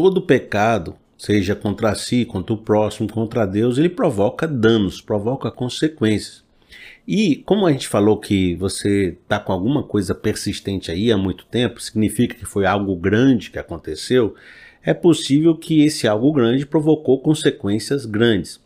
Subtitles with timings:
[0.00, 6.44] todo pecado, seja contra si, contra o próximo, contra Deus, ele provoca danos, provoca consequências.
[7.04, 11.46] E como a gente falou que você está com alguma coisa persistente aí há muito
[11.46, 14.36] tempo, significa que foi algo grande que aconteceu,
[14.84, 18.60] é possível que esse algo grande provocou consequências grandes.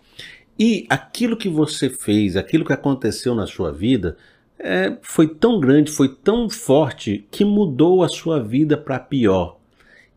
[0.59, 4.19] E aquilo que você fez, aquilo que aconteceu na sua vida,
[4.59, 9.62] é, foi tão grande, foi tão forte que mudou a sua vida para pior.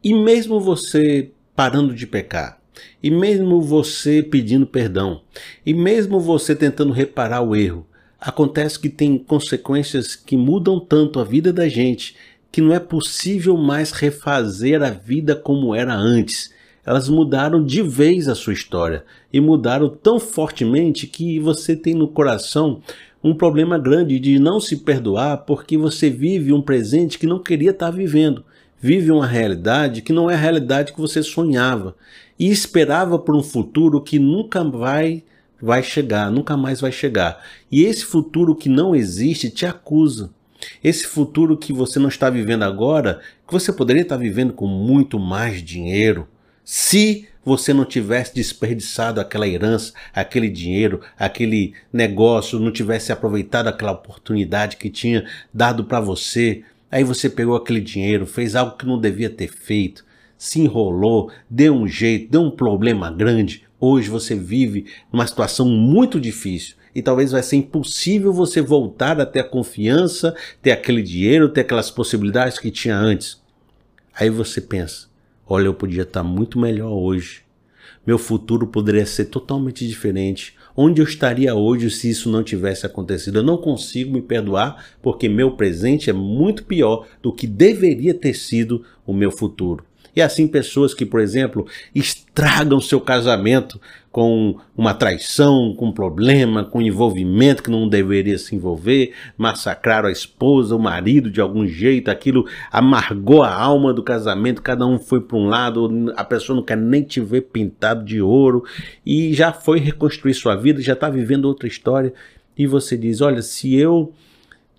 [0.05, 2.61] E mesmo você parando de pecar,
[3.02, 5.21] e mesmo você pedindo perdão,
[5.66, 7.88] e mesmo você tentando reparar o erro,
[8.21, 12.16] acontece que tem consequências que mudam tanto a vida da gente
[12.52, 16.53] que não é possível mais refazer a vida como era antes.
[16.85, 22.08] Elas mudaram de vez a sua história e mudaram tão fortemente que você tem no
[22.08, 22.80] coração
[23.23, 27.72] um problema grande de não se perdoar porque você vive um presente que não queria
[27.72, 28.45] estar vivendo.
[28.85, 31.95] Vive uma realidade que não é a realidade que você sonhava
[32.38, 35.23] e esperava por um futuro que nunca vai
[35.59, 37.44] vai chegar, nunca mais vai chegar.
[37.72, 40.30] E esse futuro que não existe te acusa.
[40.83, 45.17] Esse futuro que você não está vivendo agora, que você poderia estar vivendo com muito
[45.17, 46.28] mais dinheiro,
[46.63, 53.94] se você não tivesse desperdiçado aquela herança, aquele dinheiro, aquele negócio, não tivesse aproveitado aquela
[53.94, 56.63] oportunidade que tinha dado para você.
[56.91, 60.05] Aí você pegou aquele dinheiro, fez algo que não devia ter feito,
[60.38, 63.66] se enrolou, deu um jeito, deu um problema grande.
[63.80, 69.25] Hoje você vive numa situação muito difícil e talvez vai ser impossível você voltar a
[69.25, 73.41] ter a confiança, ter aquele dinheiro, ter aquelas possibilidades que tinha antes.
[74.13, 75.08] Aí você pensa:
[75.45, 77.44] olha, eu podia estar muito melhor hoje.
[78.08, 80.56] Meu futuro poderia ser totalmente diferente.
[80.78, 83.40] Onde eu estaria hoje se isso não tivesse acontecido?
[83.40, 88.34] Eu não consigo me perdoar porque meu presente é muito pior do que deveria ter
[88.34, 89.86] sido o meu futuro.
[90.16, 93.80] E assim pessoas que, por exemplo, estragam seu casamento
[94.11, 100.07] com uma traição, com um problema, com um envolvimento que não deveria se envolver, massacraram
[100.07, 104.97] a esposa, o marido de algum jeito, aquilo amargou a alma do casamento, cada um
[104.97, 108.63] foi para um lado, a pessoa não quer nem te ver pintado de ouro
[109.06, 112.13] e já foi reconstruir sua vida, já está vivendo outra história
[112.57, 114.13] e você diz: Olha, se eu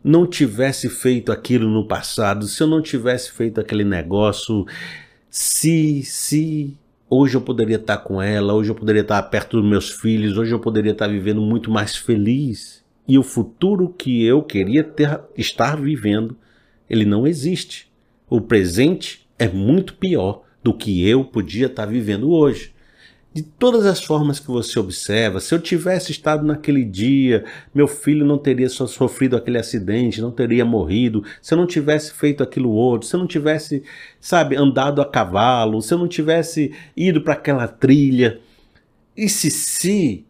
[0.03, 4.65] não tivesse feito aquilo no passado, se eu não tivesse feito aquele negócio,
[5.31, 6.77] se, se
[7.09, 10.53] hoje eu poderia estar com ela, hoje eu poderia estar perto dos meus filhos, hoje
[10.53, 12.85] eu poderia estar vivendo muito mais feliz.
[13.09, 16.37] E o futuro que eu queria ter, estar vivendo,
[16.89, 17.91] ele não existe.
[18.29, 22.76] O presente é muito pior do que eu podia estar vivendo hoje
[23.37, 28.25] de todas as formas que você observa, se eu tivesse estado naquele dia, meu filho
[28.25, 33.07] não teria sofrido aquele acidente, não teria morrido, se eu não tivesse feito aquilo outro,
[33.07, 33.83] se eu não tivesse,
[34.19, 38.41] sabe, andado a cavalo, se eu não tivesse ido para aquela trilha.
[39.15, 40.25] E se se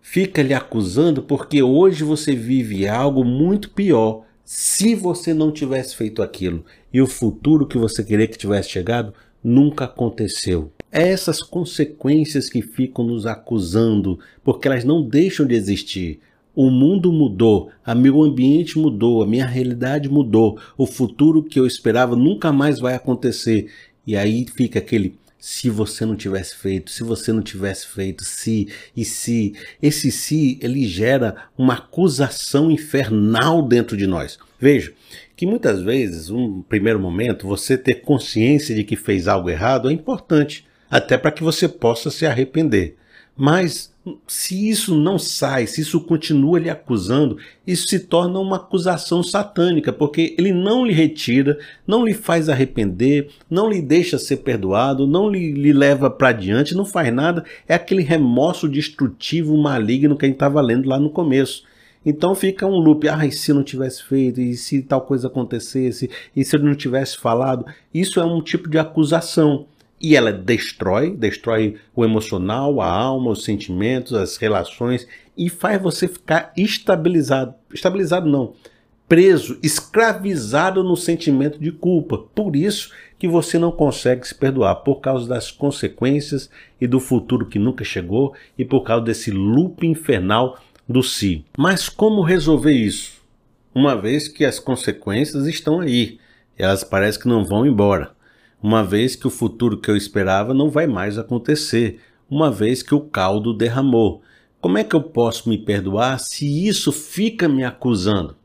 [0.00, 6.20] fica lhe acusando porque hoje você vive algo muito pior se você não tivesse feito
[6.20, 9.14] aquilo e o futuro que você queria que tivesse chegado
[9.44, 10.72] nunca aconteceu.
[10.90, 16.20] É essas consequências que ficam nos acusando, porque elas não deixam de existir.
[16.54, 21.66] O mundo mudou, a meu ambiente mudou, a minha realidade mudou, o futuro que eu
[21.66, 23.70] esperava nunca mais vai acontecer.
[24.06, 28.68] E aí fica aquele se você não tivesse feito, se você não tivesse feito, se
[28.96, 29.54] e se.
[29.80, 34.38] Esse se ele gera uma acusação infernal dentro de nós.
[34.58, 34.92] Veja
[35.36, 39.92] que muitas vezes, um primeiro momento, você ter consciência de que fez algo errado é
[39.92, 42.96] importante até para que você possa se arrepender.
[43.36, 43.92] Mas
[44.26, 49.92] se isso não sai, se isso continua lhe acusando, isso se torna uma acusação satânica,
[49.92, 51.56] porque ele não lhe retira,
[51.86, 56.74] não lhe faz arrepender, não lhe deixa ser perdoado, não lhe, lhe leva para diante,
[56.74, 57.44] não faz nada.
[57.68, 61.62] É aquele remorso destrutivo, maligno que a gente estava lendo lá no começo.
[62.04, 66.10] Então fica um loop, ah, e se não tivesse feito, e se tal coisa acontecesse,
[66.34, 69.66] e se ele não tivesse falado, isso é um tipo de acusação
[70.00, 75.06] e ela destrói, destrói o emocional, a alma, os sentimentos, as relações
[75.36, 77.54] e faz você ficar estabilizado.
[77.72, 78.54] Estabilizado não,
[79.08, 82.18] preso, escravizado no sentimento de culpa.
[82.34, 86.48] Por isso que você não consegue se perdoar por causa das consequências
[86.80, 90.58] e do futuro que nunca chegou e por causa desse loop infernal
[90.88, 91.44] do si.
[91.56, 93.18] Mas como resolver isso?
[93.74, 96.18] Uma vez que as consequências estão aí,
[96.56, 98.17] elas parecem que não vão embora
[98.62, 102.94] uma vez que o futuro que eu esperava não vai mais acontecer, uma vez que
[102.94, 104.22] o caldo derramou.
[104.60, 108.36] Como é que eu posso me perdoar se isso fica me acusando?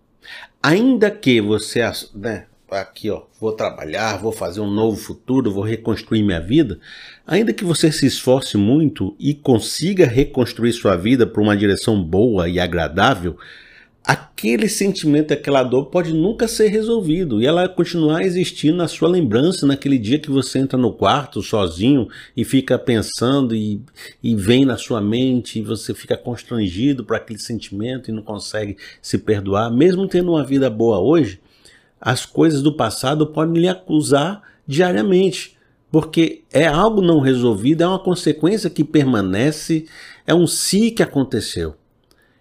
[0.61, 1.81] Ainda que você,
[2.13, 6.79] né, aqui, ó, vou trabalhar, vou fazer um novo futuro, vou reconstruir minha vida,
[7.25, 12.47] ainda que você se esforce muito e consiga reconstruir sua vida para uma direção boa
[12.47, 13.37] e agradável,
[14.03, 19.65] aquele sentimento, aquela dor pode nunca ser resolvido e ela continuar existindo na sua lembrança
[19.65, 23.81] naquele dia que você entra no quarto sozinho e fica pensando e,
[24.21, 28.75] e vem na sua mente e você fica constrangido por aquele sentimento e não consegue
[29.01, 31.39] se perdoar, mesmo tendo uma vida boa hoje,
[32.01, 35.57] as coisas do passado podem lhe acusar diariamente,
[35.89, 39.85] porque é algo não resolvido, é uma consequência que permanece,
[40.27, 41.75] é um si que aconteceu.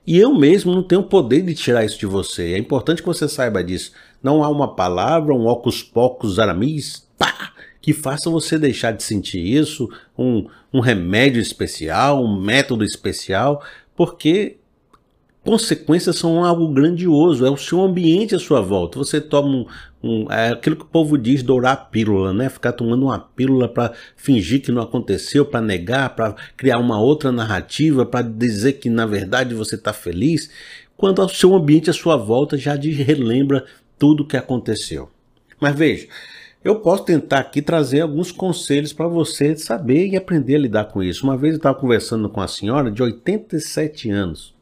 [0.06, 2.54] E eu mesmo não tenho poder de tirar isso de você.
[2.54, 3.92] É importante que você saiba disso.
[4.22, 9.40] Não há uma palavra, um ocus pocus aramis, pá, que faça você deixar de sentir
[9.40, 9.88] isso,
[10.18, 13.62] um, um remédio especial, um método especial,
[13.96, 14.58] porque
[15.44, 18.98] consequências são algo grandioso, é o seu ambiente à sua volta.
[18.98, 19.66] Você toma um,
[20.02, 22.48] um é aquilo que o povo diz, dourar a pílula, né?
[22.48, 27.32] Ficar tomando uma pílula para fingir que não aconteceu, para negar, para criar uma outra
[27.32, 30.50] narrativa, para dizer que na verdade você está feliz,
[30.96, 33.64] quando o seu ambiente à sua volta já relembra
[33.98, 35.10] tudo o que aconteceu.
[35.60, 36.06] Mas veja,
[36.64, 41.02] eu posso tentar aqui trazer alguns conselhos para você saber e aprender a lidar com
[41.02, 41.24] isso.
[41.24, 44.54] Uma vez eu estava conversando com uma senhora de 87 anos.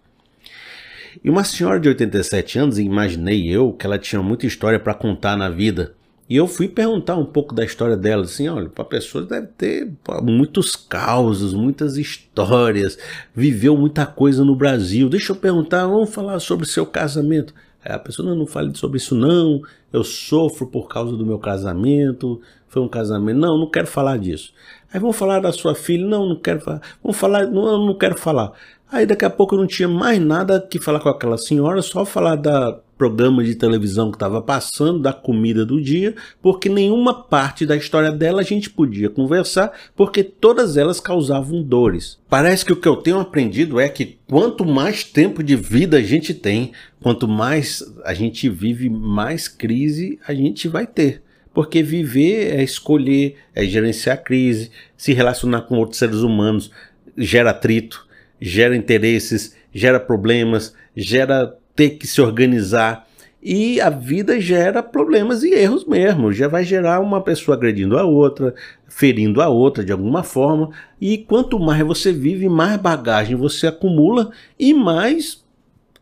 [1.22, 5.36] E uma senhora de 87 anos, imaginei eu que ela tinha muita história para contar
[5.36, 5.94] na vida.
[6.28, 9.92] E eu fui perguntar um pouco da história dela, assim, olha, para pessoa deve ter
[10.22, 12.96] muitos causos, muitas histórias,
[13.34, 15.08] viveu muita coisa no Brasil.
[15.08, 17.52] Deixa eu perguntar, vamos falar sobre seu casamento.
[17.84, 21.38] Aí a pessoa, não, não fale sobre isso não, eu sofro por causa do meu
[21.38, 24.52] casamento, foi um casamento, não, não quero falar disso.
[24.92, 28.16] Aí vamos falar da sua filha, não, não quero falar, vamos falar, não, não quero
[28.16, 28.52] falar.
[28.92, 32.04] Aí daqui a pouco eu não tinha mais nada que falar com aquela senhora, só
[32.04, 37.64] falar da programa de televisão que estava passando, da comida do dia, porque nenhuma parte
[37.64, 42.18] da história dela a gente podia conversar, porque todas elas causavam dores.
[42.28, 46.02] Parece que o que eu tenho aprendido é que quanto mais tempo de vida a
[46.02, 51.22] gente tem, quanto mais a gente vive, mais crise a gente vai ter.
[51.54, 56.70] Porque viver é escolher, é gerenciar a crise, se relacionar com outros seres humanos,
[57.16, 58.09] gera atrito
[58.40, 63.06] gera interesses, gera problemas, gera ter que se organizar.
[63.42, 66.32] E a vida gera problemas e erros mesmo.
[66.32, 68.54] Já vai gerar uma pessoa agredindo a outra,
[68.86, 70.70] ferindo a outra de alguma forma.
[71.00, 75.42] E quanto mais você vive, mais bagagem você acumula e mais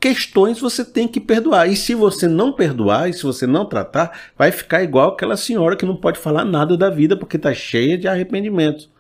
[0.01, 1.69] questões você tem que perdoar.
[1.69, 5.77] E se você não perdoar, e se você não tratar, vai ficar igual aquela senhora
[5.77, 8.91] que não pode falar nada da vida porque está cheia de arrependimentos.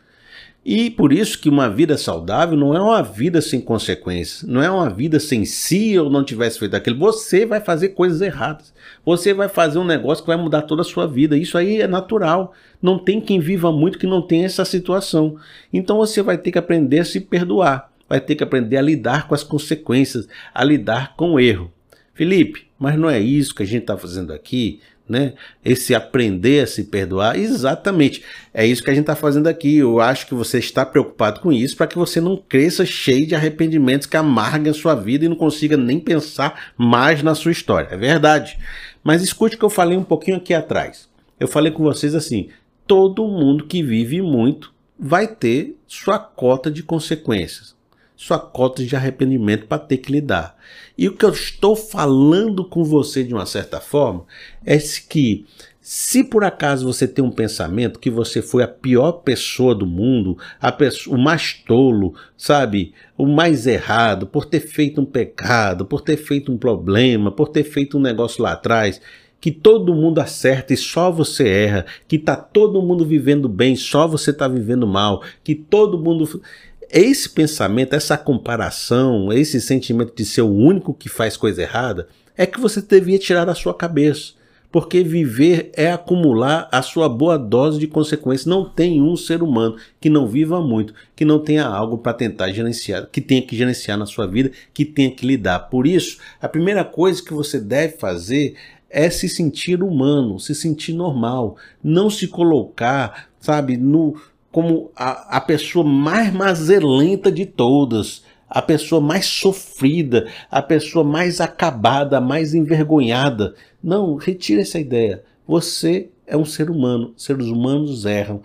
[0.70, 4.70] E por isso que uma vida saudável não é uma vida sem consequências, não é
[4.70, 6.98] uma vida sem se eu não tivesse feito aquilo.
[6.98, 8.74] Você vai fazer coisas erradas.
[9.02, 11.38] Você vai fazer um negócio que vai mudar toda a sua vida.
[11.38, 12.52] Isso aí é natural.
[12.82, 15.36] Não tem quem viva muito que não tenha essa situação.
[15.72, 19.26] Então você vai ter que aprender a se perdoar, vai ter que aprender a lidar
[19.26, 21.72] com as consequências, a lidar com o erro.
[22.12, 25.34] Felipe, mas não é isso que a gente está fazendo aqui né?
[25.64, 28.22] Esse aprender a se perdoar, exatamente.
[28.52, 29.78] É isso que a gente está fazendo aqui.
[29.78, 33.34] Eu acho que você está preocupado com isso para que você não cresça cheio de
[33.34, 37.88] arrependimentos que amarguem a sua vida e não consiga nem pensar mais na sua história.
[37.90, 38.58] É verdade.
[39.02, 41.08] Mas escute o que eu falei um pouquinho aqui atrás.
[41.40, 42.48] Eu falei com vocês assim:
[42.86, 47.77] todo mundo que vive muito vai ter sua cota de consequências
[48.18, 50.56] sua cota de arrependimento para ter que lidar.
[50.98, 54.24] E o que eu estou falando com você de uma certa forma
[54.66, 55.46] é que
[55.80, 60.36] se por acaso você tem um pensamento que você foi a pior pessoa do mundo,
[60.76, 66.16] pessoa, o mais tolo, sabe, o mais errado, por ter feito um pecado, por ter
[66.16, 69.00] feito um problema, por ter feito um negócio lá atrás,
[69.40, 74.08] que todo mundo acerta e só você erra, que tá todo mundo vivendo bem, só
[74.08, 76.42] você tá vivendo mal, que todo mundo
[76.90, 82.46] esse pensamento, essa comparação, esse sentimento de ser o único que faz coisa errada, é
[82.46, 84.38] que você devia tirar da sua cabeça.
[84.70, 88.44] Porque viver é acumular a sua boa dose de consequências.
[88.44, 92.52] Não tem um ser humano que não viva muito, que não tenha algo para tentar
[92.52, 95.70] gerenciar, que tenha que gerenciar na sua vida, que tenha que lidar.
[95.70, 98.56] Por isso, a primeira coisa que você deve fazer
[98.90, 105.40] é se sentir humano, se sentir normal, não se colocar, sabe, no, como a, a
[105.40, 113.54] pessoa mais mazelenta de todas, a pessoa mais sofrida, a pessoa mais acabada, mais envergonhada.
[113.82, 115.22] Não, retire essa ideia.
[115.46, 118.42] Você é um ser humano, seres humanos erram,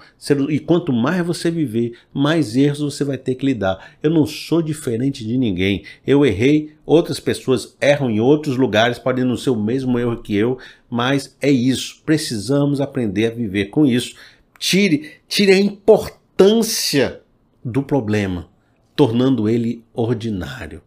[0.50, 3.96] e quanto mais você viver, mais erros você vai ter que lidar.
[4.02, 5.84] Eu não sou diferente de ninguém.
[6.08, 10.34] Eu errei, outras pessoas erram em outros lugares, podem não ser o mesmo erro que
[10.34, 10.58] eu,
[10.90, 12.02] mas é isso.
[12.06, 14.16] Precisamos aprender a viver com isso.
[14.66, 17.22] Tire, tire a importância
[17.62, 18.50] do problema,
[18.96, 20.82] tornando ele ordinário.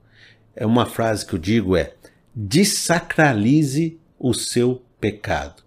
[0.55, 1.93] É uma frase que eu digo é:
[2.35, 5.63] desacralize o seu pecado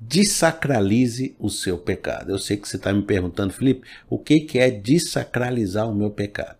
[0.00, 2.30] desacralize o seu pecado.
[2.30, 6.08] Eu sei que você está me perguntando, Felipe, o que, que é desacralizar o meu
[6.08, 6.58] pecado?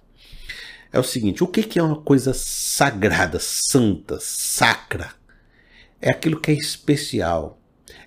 [0.92, 5.12] É o seguinte: o que, que é uma coisa sagrada, santa, sacra?
[6.00, 7.60] É aquilo que é especial,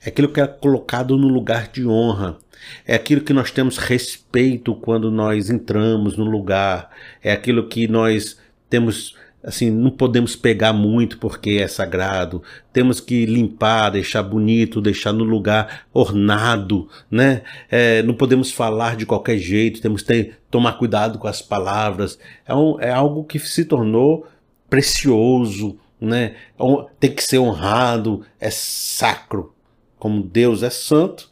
[0.04, 2.38] é aquilo que é colocado no lugar de honra,
[2.86, 6.90] é aquilo que nós temos respeito quando nós entramos no lugar,
[7.24, 8.38] é aquilo que nós
[8.70, 12.44] temos assim, não podemos pegar muito porque é sagrado.
[12.72, 17.42] Temos que limpar, deixar bonito, deixar no lugar ornado, né?
[17.70, 22.20] É, não podemos falar de qualquer jeito, temos que tomar cuidado com as palavras.
[22.46, 24.28] É, um, é algo que se tornou
[24.70, 26.36] precioso, né?
[26.60, 29.54] É tem que ser honrado, é sacro.
[30.02, 31.30] Como Deus é santo,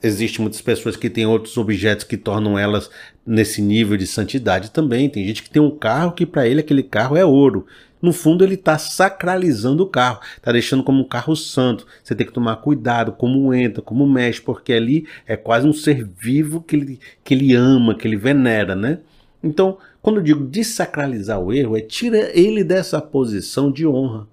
[0.00, 2.90] Existem muitas pessoas que têm outros objetos que tornam elas
[3.26, 5.08] nesse nível de santidade também.
[5.08, 7.64] Tem gente que tem um carro que para ele aquele carro é ouro.
[8.02, 11.86] No fundo, ele está sacralizando o carro, está deixando como um carro santo.
[12.02, 16.04] Você tem que tomar cuidado como entra, como mexe, porque ali é quase um ser
[16.04, 18.98] vivo que ele, que ele ama, que ele venera, né?
[19.42, 24.28] Então, quando eu digo desacralizar o erro, é tira ele dessa posição de honra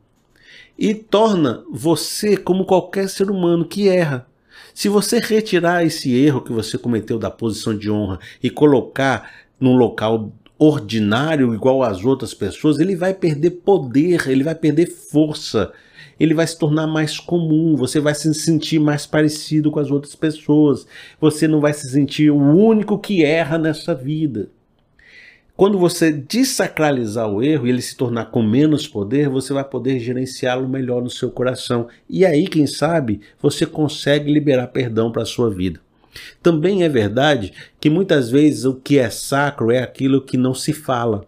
[0.82, 4.26] e torna você como qualquer ser humano que erra.
[4.74, 9.76] Se você retirar esse erro que você cometeu da posição de honra e colocar num
[9.76, 15.72] local ordinário igual às outras pessoas, ele vai perder poder, ele vai perder força,
[16.20, 20.16] ele vai se tornar mais comum, você vai se sentir mais parecido com as outras
[20.16, 20.88] pessoas,
[21.20, 24.50] você não vai se sentir o único que erra nessa vida.
[25.62, 30.00] Quando você desacralizar o erro e ele se tornar com menos poder, você vai poder
[30.00, 31.88] gerenciá-lo melhor no seu coração.
[32.10, 35.80] E aí, quem sabe, você consegue liberar perdão para a sua vida.
[36.42, 40.74] Também é verdade que muitas vezes o que é sacro é aquilo que não se
[40.74, 41.28] fala.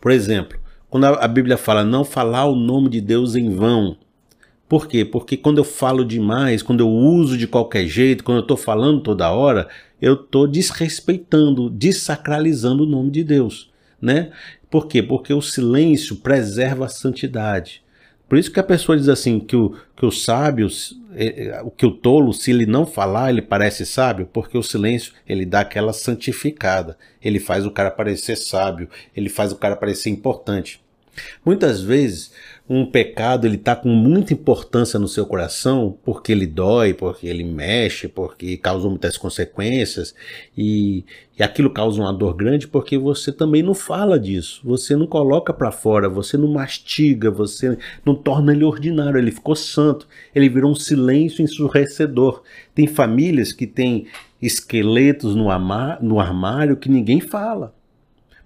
[0.00, 0.58] Por exemplo,
[0.90, 3.96] quando a Bíblia fala não falar o nome de Deus em vão,
[4.72, 5.04] por quê?
[5.04, 9.02] Porque quando eu falo demais, quando eu uso de qualquer jeito, quando eu estou falando
[9.02, 9.68] toda hora,
[10.00, 13.70] eu estou desrespeitando, desacralizando o nome de Deus.
[14.00, 14.32] Né?
[14.70, 15.02] Por quê?
[15.02, 17.82] Porque o silêncio preserva a santidade.
[18.26, 20.66] Por isso que a pessoa diz assim, que o, que o sábio,
[21.14, 25.12] é, o que o tolo, se ele não falar, ele parece sábio, porque o silêncio,
[25.28, 26.96] ele dá aquela santificada.
[27.22, 30.80] Ele faz o cara parecer sábio, ele faz o cara parecer importante.
[31.44, 32.32] Muitas vezes
[32.68, 37.44] um pecado ele está com muita importância no seu coração porque ele dói, porque ele
[37.44, 40.14] mexe, porque causa muitas consequências
[40.56, 41.04] e,
[41.38, 45.52] e aquilo causa uma dor grande porque você também não fala disso, você não coloca
[45.52, 47.76] para fora, você não mastiga, você
[48.06, 52.42] não torna ele ordinário, ele ficou santo, ele virou um silêncio ensurrecedor.
[52.74, 54.06] Tem famílias que têm
[54.40, 55.48] esqueletos no,
[56.00, 57.74] no armário que ninguém fala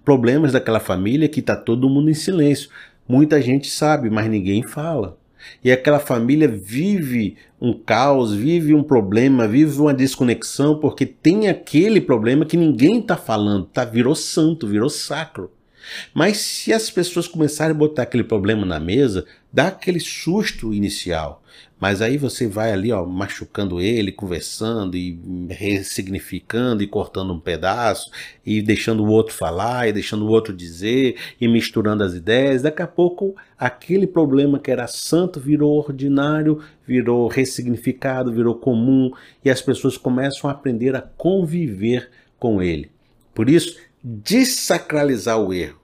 [0.07, 2.69] problemas daquela família que está todo mundo em silêncio.
[3.05, 5.17] Muita gente sabe, mas ninguém fala.
[5.61, 11.99] E aquela família vive um caos, vive um problema, vive uma desconexão, porque tem aquele
[11.99, 13.83] problema que ninguém está falando, tá?
[13.83, 15.51] Virou santo, virou sacro.
[16.13, 21.43] Mas se as pessoas começarem a botar aquele problema na mesa, dá aquele susto inicial.
[21.79, 28.09] Mas aí você vai ali, ó, machucando ele, conversando e ressignificando e cortando um pedaço
[28.43, 32.63] e deixando o outro falar e deixando o outro dizer e misturando as ideias.
[32.63, 39.11] Daqui a pouco aquele problema que era santo virou ordinário, virou ressignificado, virou comum
[39.45, 42.89] e as pessoas começam a aprender a conviver com ele.
[43.35, 45.79] Por isso, desacralizar o erro.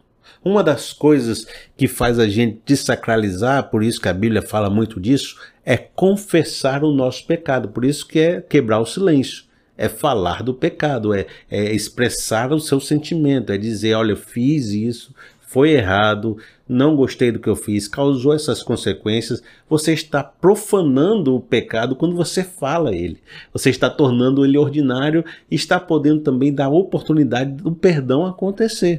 [0.45, 4.99] Uma das coisas que faz a gente desacralizar, por isso que a Bíblia fala muito
[4.99, 7.69] disso, é confessar o nosso pecado.
[7.69, 9.45] Por isso que é quebrar o silêncio.
[9.77, 14.67] É falar do pecado, é, é expressar o seu sentimento, é dizer: olha, eu fiz
[14.67, 19.43] isso, foi errado, não gostei do que eu fiz, causou essas consequências.
[19.69, 23.19] Você está profanando o pecado quando você fala ele.
[23.51, 28.91] Você está tornando ele ordinário e está podendo também dar oportunidade do perdão acontecer.